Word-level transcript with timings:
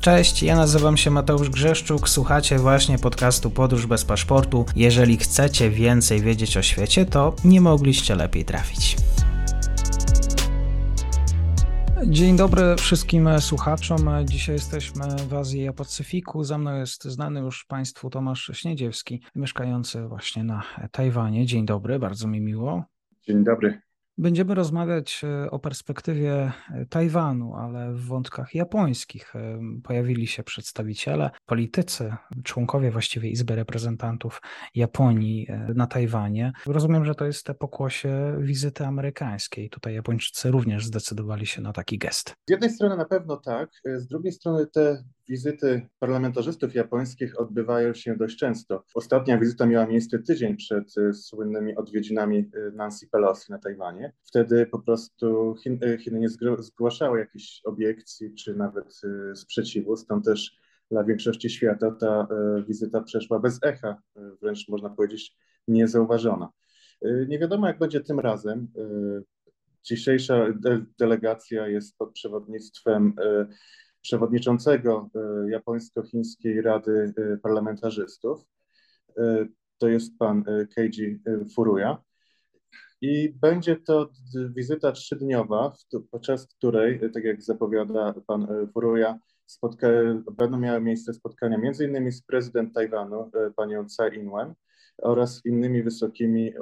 Cześć, 0.00 0.42
ja 0.42 0.56
nazywam 0.56 0.96
się 0.96 1.10
Mateusz 1.10 1.50
Grzeszczuk, 1.50 2.08
słuchacie 2.08 2.58
właśnie 2.58 2.98
podcastu 2.98 3.50
Podróż 3.50 3.86
bez 3.86 4.04
paszportu. 4.04 4.64
Jeżeli 4.76 5.16
chcecie 5.16 5.70
więcej 5.70 6.20
wiedzieć 6.20 6.56
o 6.56 6.62
świecie, 6.62 7.06
to 7.06 7.34
nie 7.44 7.60
mogliście 7.60 8.14
lepiej 8.14 8.44
trafić. 8.44 8.96
Dzień 12.06 12.36
dobry 12.36 12.76
wszystkim 12.76 13.28
słuchaczom. 13.40 14.08
Dzisiaj 14.24 14.54
jesteśmy 14.54 15.04
w 15.28 15.34
Azji 15.34 15.66
i 15.66 15.72
Pacyfiku. 15.72 16.44
Za 16.44 16.58
mną 16.58 16.76
jest 16.76 17.04
znany 17.04 17.40
już 17.40 17.64
Państwu 17.64 18.10
Tomasz 18.10 18.50
Śniedziewski, 18.54 19.22
mieszkający 19.34 20.08
właśnie 20.08 20.44
na 20.44 20.62
Tajwanie. 20.92 21.46
Dzień 21.46 21.66
dobry, 21.66 21.98
bardzo 21.98 22.28
mi 22.28 22.40
miło. 22.40 22.84
Dzień 23.22 23.44
dobry. 23.44 23.87
Będziemy 24.18 24.54
rozmawiać 24.54 25.24
e, 25.24 25.50
o 25.50 25.58
perspektywie 25.58 26.52
e, 26.70 26.86
Tajwanu, 26.86 27.54
ale 27.54 27.92
w 27.92 28.06
wątkach 28.06 28.54
japońskich 28.54 29.36
e, 29.36 29.60
pojawili 29.84 30.26
się 30.26 30.42
przedstawiciele, 30.42 31.30
politycy, 31.46 32.14
członkowie 32.44 32.90
właściwie 32.90 33.30
Izby 33.30 33.56
Reprezentantów 33.56 34.42
Japonii 34.74 35.48
na 35.74 35.86
Tajwanie. 35.86 36.52
Rozumiem, 36.66 37.04
że 37.04 37.14
to 37.14 37.24
jest 37.24 37.46
te 37.46 37.54
pokłosie 37.54 38.36
wizyty 38.40 38.86
amerykańskiej. 38.86 39.70
Tutaj 39.70 39.94
Japończycy 39.94 40.50
również 40.50 40.86
zdecydowali 40.86 41.46
się 41.46 41.62
na 41.62 41.72
taki 41.72 41.98
gest. 41.98 42.34
Z 42.48 42.50
jednej 42.50 42.70
strony 42.70 42.96
na 42.96 43.04
pewno 43.04 43.36
tak, 43.36 43.70
z 43.96 44.06
drugiej 44.06 44.32
strony 44.32 44.66
te 44.66 45.04
Wizyty 45.28 45.88
parlamentarzystów 45.98 46.74
japońskich 46.74 47.40
odbywają 47.40 47.94
się 47.94 48.16
dość 48.16 48.38
często. 48.38 48.84
Ostatnia 48.94 49.38
wizyta 49.38 49.66
miała 49.66 49.86
miejsce 49.86 50.18
tydzień 50.18 50.56
przed 50.56 50.98
y, 50.98 51.14
słynnymi 51.14 51.76
odwiedzinami 51.76 52.38
y, 52.38 52.72
Nancy 52.74 53.08
Pelosi 53.10 53.52
na 53.52 53.58
Tajwanie. 53.58 54.12
Wtedy 54.22 54.66
po 54.66 54.78
prostu 54.78 55.54
Chin, 55.62 55.84
y, 55.84 55.98
Chiny 55.98 56.20
nie 56.20 56.28
zgłaszały 56.58 57.18
jakichś 57.18 57.60
obiekcji 57.64 58.34
czy 58.34 58.54
nawet 58.54 59.00
sprzeciwu, 59.34 59.96
stąd 59.96 60.24
też 60.24 60.56
dla 60.90 61.04
większości 61.04 61.50
świata 61.50 61.90
ta 61.90 62.28
wizyta 62.68 63.00
przeszła 63.00 63.38
bez 63.38 63.58
echa, 63.62 63.96
wręcz 64.42 64.68
można 64.68 64.90
powiedzieć 64.90 65.36
niezauważona. 65.68 66.48
Nie 67.28 67.38
wiadomo, 67.38 67.66
jak 67.66 67.78
będzie 67.78 68.00
tym 68.00 68.20
razem. 68.20 68.68
Dzisiejsza 69.82 70.46
delegacja 70.98 71.68
jest 71.68 71.98
pod 71.98 72.12
przewodnictwem 72.12 73.14
przewodniczącego 74.02 75.10
e, 75.14 75.50
Japońsko-Chińskiej 75.50 76.62
Rady 76.62 77.12
e, 77.16 77.36
Parlamentarzystów. 77.36 78.46
E, 79.18 79.46
to 79.78 79.88
jest 79.88 80.18
pan 80.18 80.44
Keiji 80.74 81.20
Furuya. 81.54 81.96
I 83.00 83.34
będzie 83.40 83.76
to 83.76 84.10
wizyta 84.56 84.92
trzydniowa, 84.92 85.72
podczas 86.10 86.46
której, 86.46 87.00
tak 87.14 87.24
jak 87.24 87.42
zapowiada 87.42 88.14
pan 88.26 88.46
Furuya, 88.72 89.18
spotka 89.46 89.88
będą 90.32 90.58
miały 90.58 90.80
miejsce 90.80 91.14
spotkania 91.14 91.58
innymi 91.80 92.12
z 92.12 92.22
prezydent 92.22 92.74
Tajwanu, 92.74 93.30
panią 93.56 93.86
Tsai 93.86 94.18
Ing-wen 94.18 94.54
oraz 95.02 95.46
innymi 95.46 95.82
wysokimi 95.82 96.52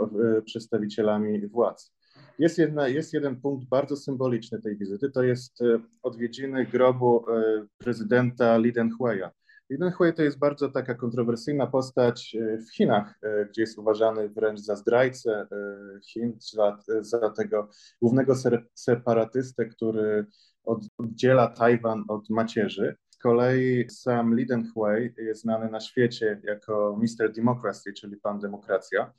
przedstawicielami 0.45 1.47
władz. 1.47 1.96
Jest, 2.39 2.59
jedna, 2.59 2.89
jest 2.89 3.13
jeden 3.13 3.41
punkt 3.41 3.69
bardzo 3.69 3.97
symboliczny 3.97 4.63
tej 4.63 4.77
wizyty, 4.77 5.11
to 5.11 5.23
jest 5.23 5.63
e, 5.63 5.81
odwiedziny 6.03 6.67
grobu 6.67 7.25
e, 7.31 7.67
prezydenta 7.79 8.57
Li 8.57 8.73
Denghueya. 8.73 9.31
Li 9.71 9.79
Denghui 9.79 10.13
to 10.13 10.23
jest 10.23 10.39
bardzo 10.39 10.69
taka 10.69 10.95
kontrowersyjna 10.95 11.67
postać 11.67 12.37
e, 12.41 12.59
w 12.59 12.75
Chinach, 12.75 13.21
gdzie 13.51 13.63
jest 13.63 13.79
uważany 13.79 14.29
wręcz 14.29 14.61
za 14.61 14.77
zdrajcę 14.77 15.47
Chin, 16.09 16.39
za, 16.55 16.79
za 17.01 17.31
tego 17.31 17.69
głównego 18.03 18.35
separatystę, 18.75 19.67
który 19.67 20.27
oddziela 20.99 21.49
Tajwan 21.49 22.05
od 22.09 22.31
macierzy. 22.31 22.97
Z 23.11 23.19
kolei 23.19 23.91
sam 23.91 24.35
Li 24.35 24.47
Denghui 24.47 25.15
jest 25.19 25.41
znany 25.41 25.71
na 25.71 25.81
świecie 25.81 26.41
jako 26.45 26.99
Mr. 27.03 27.33
Democracy, 27.33 27.93
czyli 27.93 28.17
pan 28.17 28.39
demokracja. 28.39 29.13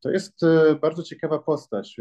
To 0.00 0.10
jest 0.10 0.40
bardzo 0.80 1.02
ciekawa 1.02 1.38
postać 1.38 1.96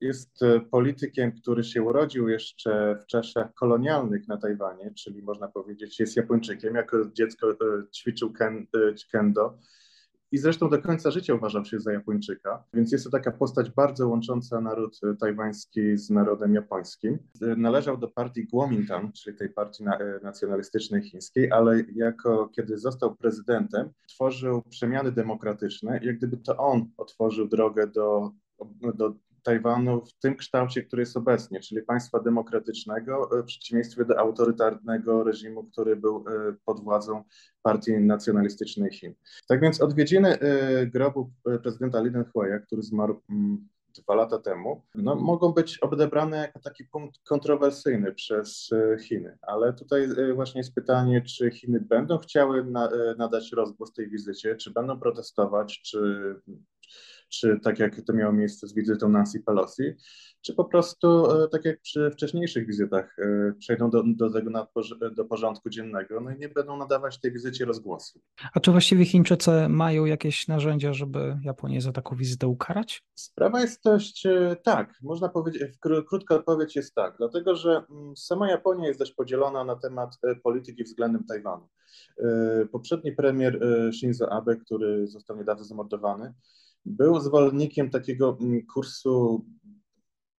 jest 0.00 0.42
e, 0.42 0.60
politykiem, 0.60 1.32
który 1.32 1.64
się 1.64 1.82
urodził 1.82 2.28
jeszcze 2.28 2.98
w 3.02 3.06
czasach 3.06 3.54
kolonialnych 3.54 4.28
na 4.28 4.36
Tajwanie, 4.36 4.90
czyli 4.94 5.22
można 5.22 5.48
powiedzieć 5.48 6.00
jest 6.00 6.16
Japończykiem. 6.16 6.74
Jako 6.74 6.96
dziecko 7.12 7.50
e, 7.50 7.56
ćwiczył 7.96 8.32
e, 8.40 8.94
kendo 9.12 9.58
i 10.32 10.38
zresztą 10.38 10.68
do 10.68 10.82
końca 10.82 11.10
życia 11.10 11.34
uważał 11.34 11.64
się 11.64 11.80
za 11.80 11.92
Japończyka, 11.92 12.64
więc 12.74 12.92
jest 12.92 13.04
to 13.04 13.10
taka 13.10 13.32
postać 13.32 13.70
bardzo 13.70 14.08
łącząca 14.08 14.60
naród 14.60 15.00
tajwański 15.20 15.96
z 15.96 16.10
narodem 16.10 16.54
japońskim. 16.54 17.18
Należał 17.56 17.98
do 17.98 18.08
partii 18.08 18.46
Kuomintang, 18.46 19.12
czyli 19.12 19.36
tej 19.36 19.48
partii 19.48 19.84
nacjonalistycznej 20.22 21.02
chińskiej, 21.02 21.52
ale 21.52 21.82
jako 21.94 22.48
kiedy 22.48 22.78
został 22.78 23.16
prezydentem, 23.16 23.90
tworzył 24.08 24.62
przemiany 24.62 25.12
demokratyczne 25.12 26.00
i 26.02 26.06
jak 26.06 26.16
gdyby 26.16 26.36
to 26.36 26.56
on 26.56 26.90
otworzył 26.96 27.48
drogę 27.48 27.86
do 27.86 28.30
do 28.94 29.14
Tajwanu 29.46 30.04
w 30.04 30.12
tym 30.12 30.36
kształcie, 30.36 30.82
który 30.82 31.02
jest 31.02 31.16
obecnie, 31.16 31.60
czyli 31.60 31.82
państwa 31.82 32.20
demokratycznego, 32.20 33.38
e, 33.38 33.42
w 33.42 33.46
przeciwieństwie 33.46 34.04
do 34.04 34.18
autorytarnego 34.18 35.24
reżimu, 35.24 35.64
który 35.64 35.96
był 35.96 36.16
e, 36.16 36.52
pod 36.64 36.80
władzą 36.80 37.24
partii 37.62 37.92
nacjonalistycznej 37.92 38.92
Chin. 38.92 39.14
Tak 39.48 39.60
więc 39.60 39.80
odwiedziny 39.80 40.38
e, 40.38 40.86
grobu 40.86 41.30
prezydenta 41.62 42.00
Li 42.00 42.10
Denghueya, 42.10 42.60
który 42.66 42.82
zmarł 42.82 43.20
mm, 43.30 43.68
dwa 44.02 44.14
lata 44.14 44.38
temu, 44.38 44.82
no, 44.94 45.14
mogą 45.14 45.52
być 45.52 45.78
odebrane 45.78 46.36
jako 46.36 46.60
taki 46.60 46.84
punkt 46.84 47.18
kontrowersyjny 47.28 48.12
przez 48.12 48.70
Chiny. 49.00 49.38
Ale 49.42 49.72
tutaj 49.72 50.08
właśnie 50.34 50.58
jest 50.58 50.74
pytanie, 50.74 51.22
czy 51.22 51.50
Chiny 51.50 51.80
będą 51.80 52.18
chciały 52.18 52.64
na, 52.64 52.88
nadać 53.18 53.52
rozgłos 53.52 53.92
tej 53.92 54.10
wizycie, 54.10 54.56
czy 54.56 54.70
będą 54.70 55.00
protestować, 55.00 55.82
czy 55.82 56.34
czy 57.28 57.60
tak 57.62 57.78
jak 57.78 58.00
to 58.00 58.12
miało 58.12 58.32
miejsce 58.32 58.66
z 58.66 58.74
wizytą 58.74 59.08
Nancy 59.08 59.40
Pelosi, 59.40 59.82
czy 60.46 60.54
po 60.54 60.64
prostu 60.64 61.30
e, 61.30 61.48
tak 61.48 61.64
jak 61.64 61.80
przy 61.80 62.10
wcześniejszych 62.10 62.66
wizytach 62.66 63.16
e, 63.18 63.52
przejdą 63.58 63.90
do, 63.90 64.02
do 64.06 64.30
tego 64.30 64.50
na, 64.50 64.66
do 65.16 65.24
porządku 65.24 65.70
dziennego 65.70 66.20
no 66.20 66.30
i 66.30 66.38
nie 66.38 66.48
będą 66.48 66.76
nadawać 66.76 67.20
tej 67.20 67.32
wizycie 67.32 67.64
rozgłosu. 67.64 68.20
A 68.54 68.60
czy 68.60 68.70
właściwie 68.70 69.04
Chińczycy 69.04 69.50
mają 69.68 70.04
jakieś 70.04 70.48
narzędzia, 70.48 70.92
żeby 70.92 71.38
Japonię 71.42 71.80
za 71.80 71.92
taką 71.92 72.16
wizytę 72.16 72.46
ukarać? 72.46 73.04
Sprawa 73.14 73.60
jest 73.60 73.82
dość 73.84 74.26
e, 74.26 74.56
tak, 74.64 74.94
można 75.02 75.28
powiedzieć, 75.28 75.62
krótka 76.08 76.34
odpowiedź 76.34 76.76
jest 76.76 76.94
tak, 76.94 77.14
dlatego 77.18 77.56
że 77.56 77.82
mm, 77.90 78.16
sama 78.16 78.50
Japonia 78.50 78.88
jest 78.88 78.98
dość 78.98 79.12
podzielona 79.12 79.64
na 79.64 79.76
temat 79.76 80.18
polityki 80.42 80.84
względem 80.84 81.24
Tajwanu. 81.24 81.68
Poprzedni 82.72 83.12
premier 83.12 83.60
Shinzo 83.92 84.32
Abe, 84.32 84.56
który 84.56 85.06
został 85.06 85.36
niedawno 85.36 85.64
zamordowany, 85.64 86.34
był 86.86 87.20
zwolennikiem 87.20 87.90
takiego 87.90 88.38
mm, 88.40 88.66
kursu 88.66 89.44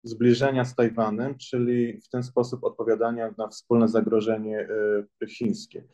zbliżenia 0.02 0.64
z 0.64 0.74
Tajwanem, 0.74 1.38
czyli 1.38 2.00
w 2.00 2.08
ten 2.08 2.22
sposób 2.22 2.64
odpowiadania 2.64 3.34
na 3.38 3.48
wspólne 3.48 3.88
zagrożenie 3.88 4.68
y, 5.22 5.26
chińskie. 5.26 5.84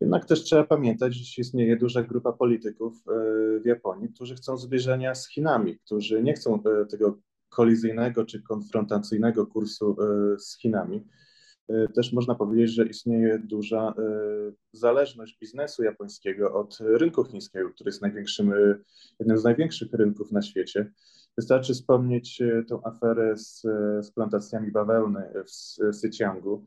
Jednak 0.00 0.24
też 0.24 0.42
trzeba 0.42 0.64
pamiętać, 0.64 1.14
że 1.14 1.42
istnieje 1.42 1.76
duża 1.76 2.02
grupa 2.02 2.32
polityków 2.32 2.96
y, 2.96 3.60
w 3.60 3.66
Japonii, 3.66 4.08
którzy 4.08 4.34
chcą 4.34 4.56
zbliżenia 4.56 5.14
z 5.14 5.28
Chinami, 5.28 5.78
którzy 5.78 6.22
nie 6.22 6.34
chcą 6.34 6.58
y, 6.58 6.86
tego 6.86 7.18
kolizyjnego 7.48 8.24
czy 8.24 8.42
konfrontacyjnego 8.42 9.46
kursu 9.46 9.96
z 10.38 10.58
Chinami. 10.58 11.04
Też 11.94 12.12
można 12.12 12.34
powiedzieć, 12.34 12.74
że 12.74 12.86
istnieje 12.86 13.38
duża 13.38 13.94
zależność 14.72 15.38
biznesu 15.40 15.82
japońskiego 15.82 16.54
od 16.54 16.78
rynku 16.80 17.24
chińskiego, 17.24 17.70
który 17.70 17.88
jest 17.88 18.02
największym, 18.02 18.52
jednym 19.18 19.38
z 19.38 19.44
największych 19.44 19.92
rynków 19.92 20.32
na 20.32 20.42
świecie. 20.42 20.92
Wystarczy 21.36 21.74
wspomnieć 21.74 22.42
tą 22.68 22.84
aferę 22.84 23.36
z, 23.36 23.62
z 24.00 24.10
plantacjami 24.10 24.72
bawełny 24.72 25.22
w 25.44 25.50
Syciangu, 25.96 26.66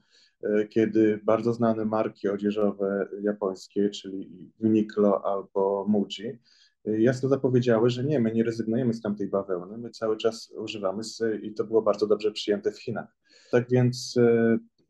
kiedy 0.69 1.19
bardzo 1.23 1.53
znane 1.53 1.85
marki 1.85 2.29
odzieżowe 2.29 3.07
japońskie, 3.21 3.89
czyli 3.89 4.51
Uniqlo 4.59 5.25
albo 5.25 5.85
Muji, 5.89 6.39
jasno 6.85 7.29
zapowiedziały, 7.29 7.89
że 7.89 8.03
nie, 8.03 8.19
my 8.19 8.31
nie 8.31 8.44
rezygnujemy 8.44 8.94
z 8.94 9.01
tamtej 9.01 9.27
bawełny, 9.27 9.77
my 9.77 9.89
cały 9.89 10.17
czas 10.17 10.51
używamy 10.57 11.03
i 11.41 11.53
to 11.53 11.63
było 11.63 11.81
bardzo 11.81 12.07
dobrze 12.07 12.31
przyjęte 12.31 12.71
w 12.71 12.79
Chinach. 12.79 13.15
Tak 13.51 13.69
więc 13.69 14.15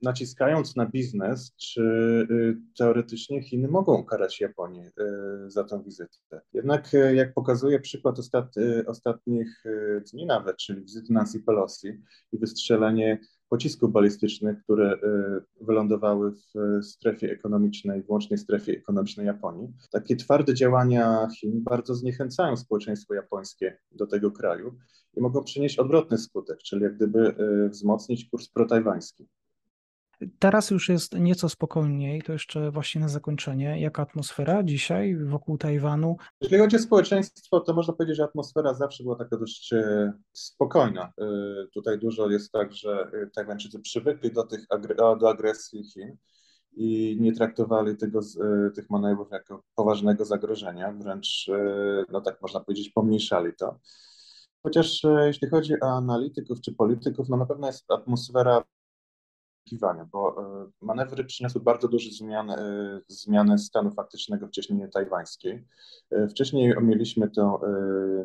naciskając 0.01 0.75
na 0.75 0.85
biznes, 0.85 1.55
czy 1.55 1.81
y, 2.31 2.57
teoretycznie 2.77 3.43
Chiny 3.43 3.67
mogą 3.67 3.97
ukarać 3.97 4.41
Japonię 4.41 4.91
y, 4.99 5.51
za 5.51 5.63
tę 5.63 5.83
wizytę. 5.83 6.41
Jednak 6.53 6.93
y, 6.93 7.15
jak 7.15 7.33
pokazuje 7.33 7.79
przykład 7.79 8.19
ostat, 8.19 8.55
ostatnich 8.87 9.63
dni 10.11 10.25
nawet, 10.25 10.57
czyli 10.57 10.81
wizyty 10.81 11.13
Nancy 11.13 11.39
Pelosi 11.39 11.87
i 12.31 12.37
wystrzelenie 12.37 13.19
pocisków 13.49 13.91
balistycznych, 13.91 14.63
które 14.63 14.97
wylądowały 15.61 16.31
w 16.31 16.83
strefie 16.85 17.31
ekonomicznej, 17.31 18.03
włącznej 18.03 18.37
strefie 18.37 18.71
ekonomicznej 18.71 19.25
Japonii. 19.25 19.73
Takie 19.91 20.15
twarde 20.15 20.53
działania 20.53 21.27
Chin 21.39 21.63
bardzo 21.63 21.95
zniechęcają 21.95 22.57
społeczeństwo 22.57 23.13
japońskie 23.13 23.77
do 23.91 24.07
tego 24.07 24.31
kraju 24.31 24.77
i 25.17 25.21
mogą 25.21 25.43
przynieść 25.43 25.79
odwrotny 25.79 26.17
skutek, 26.17 26.57
czyli 26.57 26.83
jak 26.83 26.95
gdyby 26.95 27.35
wzmocnić 27.71 28.29
kurs 28.29 28.49
protajwański. 28.49 29.27
Teraz 30.39 30.71
już 30.71 30.89
jest 30.89 31.13
nieco 31.13 31.49
spokojniej, 31.49 32.21
to 32.21 32.33
jeszcze 32.33 32.71
właśnie 32.71 33.01
na 33.01 33.07
zakończenie. 33.07 33.81
Jaka 33.81 34.01
atmosfera 34.01 34.63
dzisiaj 34.63 35.15
wokół 35.15 35.57
Tajwanu? 35.57 36.17
Jeżeli 36.41 36.61
chodzi 36.61 36.75
o 36.75 36.79
społeczeństwo, 36.79 37.59
to 37.59 37.73
można 37.73 37.93
powiedzieć, 37.93 38.17
że 38.17 38.23
atmosfera 38.23 38.73
zawsze 38.73 39.03
była 39.03 39.15
taka 39.15 39.37
dość 39.37 39.73
e, 39.73 40.13
spokojna. 40.33 41.13
E, 41.17 41.25
tutaj 41.73 41.99
dużo 41.99 42.29
jest 42.29 42.51
tak, 42.51 42.73
że 42.73 43.11
e, 43.13 43.27
Tajwańczycy 43.27 43.79
przywykli 43.79 44.31
do, 44.31 44.43
tych, 44.43 44.65
do 45.19 45.29
agresji 45.29 45.83
Chin 45.83 46.17
i 46.73 47.17
nie 47.19 47.33
traktowali 47.33 47.97
tego, 47.97 48.19
tych 48.75 48.89
manewrów 48.89 49.27
jako 49.31 49.63
poważnego 49.75 50.25
zagrożenia, 50.25 50.91
wręcz, 50.91 51.49
no 52.11 52.21
tak 52.21 52.41
można 52.41 52.59
powiedzieć, 52.59 52.89
pomniejszali 52.89 53.53
to. 53.59 53.79
Chociaż 54.63 55.01
jeśli 55.25 55.49
chodzi 55.49 55.73
o 55.81 55.85
analityków 55.85 56.61
czy 56.61 56.73
polityków, 56.73 57.29
no 57.29 57.37
na 57.37 57.45
pewno 57.45 57.67
jest 57.67 57.91
atmosfera 57.91 58.63
oczekiwania, 59.67 60.05
bo 60.11 60.35
e, 60.41 60.69
manewry 60.81 61.23
przyniosły 61.23 61.61
bardzo 61.61 61.87
duże 61.87 62.11
zmiany, 62.11 62.53
e, 62.55 63.01
zmiany 63.07 63.57
stanu 63.57 63.91
faktycznego 63.91 64.47
w 64.47 64.51
cieśninie 64.51 64.87
tajwańskiej. 64.87 65.65
E, 66.11 66.27
wcześniej 66.27 66.75
mieliśmy 66.81 67.29
tę 67.29 67.57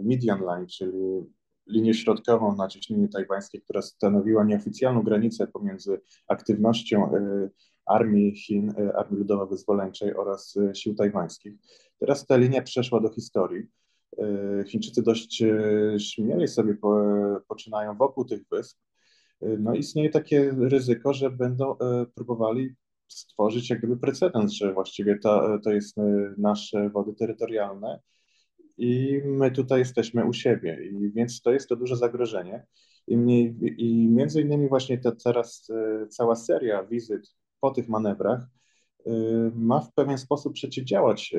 median 0.03 0.41
line, 0.41 0.67
czyli 0.67 1.27
linię 1.67 1.95
środkową 1.95 2.57
na 2.57 2.69
cieśninie 2.69 3.09
tajwańskiej, 3.09 3.61
która 3.61 3.83
stanowiła 3.83 4.45
nieoficjalną 4.45 5.03
granicę 5.03 5.47
pomiędzy 5.47 6.01
aktywnością 6.29 7.13
armii 7.87 8.37
Chin, 8.37 8.75
Armii 8.95 9.19
Ludowo-Wyzwoleńczej 9.19 10.15
oraz 10.17 10.55
sił 10.75 10.95
tajwańskich. 10.95 11.55
Teraz 11.99 12.27
ta 12.27 12.37
linia 12.37 12.63
przeszła 12.63 13.01
do 13.01 13.09
historii. 13.09 13.67
Chińczycy 14.67 15.03
dość 15.03 15.43
śmieli 15.99 16.49
sobie 16.49 16.77
poczynają 17.49 17.97
wokół 17.97 18.25
tych 18.25 18.49
wysp, 18.51 18.79
no 19.59 19.75
istnieje 19.75 20.11
takie 20.11 20.55
ryzyko, 20.59 21.15
że 21.15 21.31
będą 21.31 21.79
e, 21.79 22.07
próbowali 22.15 22.75
stworzyć 23.09 23.71
jak 23.71 23.79
gdyby 23.79 23.97
precedens, 23.97 24.53
że 24.53 24.73
właściwie 24.73 25.19
to, 25.19 25.59
to 25.65 25.71
jest 25.71 25.99
e, 25.99 26.35
nasze 26.39 26.91
wody 26.91 27.15
terytorialne 27.15 28.01
i 28.79 29.21
my 29.25 29.51
tutaj 29.51 29.79
jesteśmy 29.79 30.25
u 30.25 30.33
siebie, 30.33 30.79
i 30.85 31.13
więc 31.13 31.43
to 31.43 31.53
jest 31.53 31.69
to 31.69 31.77
duże 31.77 31.97
zagrożenie. 31.97 32.67
I, 33.07 33.17
mniej, 33.17 33.57
i 33.79 34.09
między 34.09 34.41
innymi 34.41 34.69
właśnie 34.69 34.99
ta 34.99 35.13
teraz 35.25 35.71
e, 35.71 36.07
cała 36.09 36.37
seria 36.37 36.85
wizyt 36.85 37.35
po 37.61 37.71
tych 37.71 37.89
manewrach 37.89 38.47
ma 39.55 39.81
w 39.81 39.93
pewien 39.95 40.19
sposób 40.19 40.53
przeciwdziałać 40.53 41.35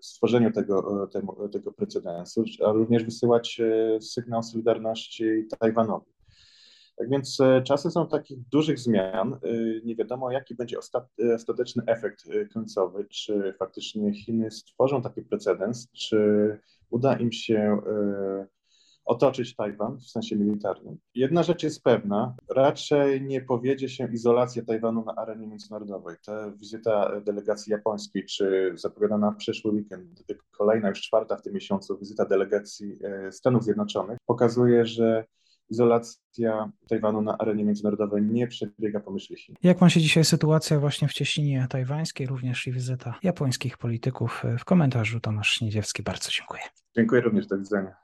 stworzeniu 0.00 0.52
tego, 0.52 1.06
tego, 1.06 1.48
tego 1.48 1.72
precedensu, 1.72 2.44
a 2.66 2.72
również 2.72 3.04
wysyłać 3.04 3.60
sygnał 4.00 4.42
solidarności 4.42 5.24
Tajwanowi. 5.60 6.11
Tak 6.96 7.10
więc 7.10 7.40
e, 7.40 7.62
czasy 7.62 7.90
są 7.90 8.08
takich 8.08 8.48
dużych 8.48 8.78
zmian. 8.78 9.34
E, 9.34 9.38
nie 9.84 9.96
wiadomo, 9.96 10.30
jaki 10.30 10.54
będzie 10.54 10.76
e, 10.76 11.34
ostateczny 11.34 11.82
efekt 11.86 12.24
końcowy. 12.54 13.04
Czy 13.04 13.54
faktycznie 13.58 14.14
Chiny 14.14 14.50
stworzą 14.50 15.02
taki 15.02 15.22
precedens, 15.22 15.90
czy 15.92 16.58
uda 16.90 17.16
im 17.16 17.32
się 17.32 17.80
otoczyć 19.04 19.56
Tajwan 19.56 19.98
w 19.98 20.10
sensie 20.10 20.36
militarnym. 20.36 20.98
Jedna 21.14 21.42
rzecz 21.42 21.62
jest 21.62 21.82
pewna, 21.82 22.34
raczej 22.48 23.22
nie 23.22 23.40
powiedzie 23.40 23.88
się 23.88 24.08
izolacja 24.12 24.64
Tajwanu 24.64 25.04
na 25.04 25.14
arenie 25.14 25.46
międzynarodowej. 25.46 26.16
Ta 26.26 26.50
wizyta 26.50 27.20
delegacji 27.20 27.70
japońskiej, 27.70 28.26
czy 28.26 28.72
zapowiadana 28.74 29.30
na 29.30 29.36
przyszły 29.36 29.70
weekend, 29.70 30.24
kolejna 30.50 30.88
już 30.88 31.00
czwarta 31.00 31.36
w 31.36 31.42
tym 31.42 31.54
miesiącu 31.54 31.98
wizyta 31.98 32.24
delegacji 32.24 32.98
Stanów 33.30 33.64
Zjednoczonych, 33.64 34.18
pokazuje, 34.26 34.86
że 34.86 35.24
izolacja 35.72 36.72
Tajwanu 36.88 37.22
na 37.22 37.38
arenie 37.38 37.64
międzynarodowej 37.64 38.22
nie 38.22 38.46
przebiega 38.46 39.00
po 39.00 39.10
myśli 39.10 39.36
Chin. 39.36 39.54
Jak 39.62 39.80
ma 39.80 39.90
się 39.90 40.00
dzisiaj 40.00 40.24
sytuacja 40.24 40.80
właśnie 40.80 41.08
w 41.08 41.12
cieśninie 41.12 41.66
tajwańskiej, 41.70 42.26
również 42.26 42.66
i 42.66 42.72
wizyta 42.72 43.14
japońskich 43.22 43.78
polityków? 43.78 44.44
W 44.58 44.64
komentarzu 44.64 45.20
Tomasz 45.20 45.50
Śniedziewski, 45.50 46.02
bardzo 46.02 46.30
dziękuję. 46.30 46.62
Dziękuję 46.96 47.20
również, 47.20 47.46
do 47.46 47.58
widzenia. 47.58 47.94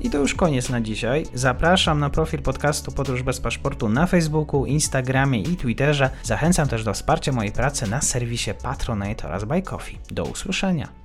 I 0.00 0.10
to 0.10 0.18
już 0.18 0.34
koniec 0.34 0.70
na 0.70 0.80
dzisiaj. 0.80 1.24
Zapraszam 1.34 2.00
na 2.00 2.10
profil 2.10 2.42
podcastu 2.42 2.92
Podróż 2.92 3.22
bez 3.22 3.40
paszportu 3.40 3.88
na 3.88 4.06
Facebooku, 4.06 4.66
Instagramie 4.66 5.42
i 5.42 5.56
Twitterze. 5.56 6.10
Zachęcam 6.22 6.68
też 6.68 6.84
do 6.84 6.92
wsparcia 6.92 7.32
mojej 7.32 7.52
pracy 7.52 7.90
na 7.90 8.00
serwisie 8.00 8.50
Patronite 8.62 9.28
oraz 9.28 9.44
Buy 9.44 9.62
Coffee. 9.62 9.98
Do 10.10 10.24
usłyszenia. 10.24 11.03